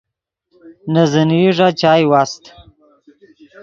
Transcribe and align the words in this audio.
نے 0.91 1.03
زینئی 1.11 1.49
ݱا 1.57 1.67
چائے 1.79 2.05
واست 2.11 2.43